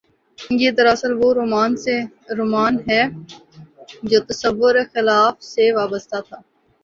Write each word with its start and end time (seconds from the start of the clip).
یہ 0.61 0.69
دراصل 0.77 1.11
وہ 1.19 1.29
رومان 2.37 2.73
ہے 2.89 3.01
جو 4.09 4.19
تصور 4.29 4.75
خلافت 4.93 5.43
سے 5.43 5.65
وابستہ 5.71 6.19
تھا۔ 6.27 6.37